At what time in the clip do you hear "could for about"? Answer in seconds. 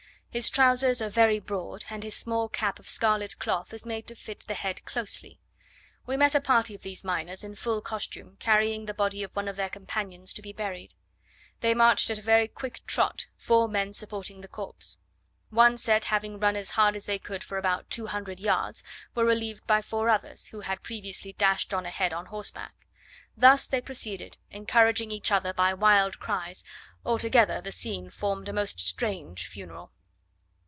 17.19-17.89